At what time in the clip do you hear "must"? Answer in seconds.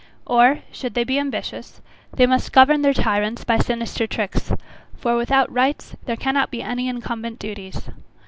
2.25-2.51